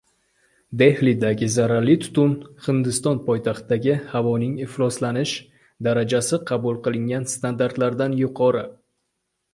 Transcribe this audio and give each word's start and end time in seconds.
Dehlidagi 0.81 1.49
zaharli 1.55 1.97
tutun: 2.05 2.33
Hindiston 2.67 3.21
poytaxtidagi 3.27 3.99
havoning 4.15 4.57
ifloslanish 4.65 5.37
darajasi 5.89 6.41
qabul 6.53 6.81
qilingan 6.89 7.29
standartlardan 7.37 8.17
yuqori 8.25 8.69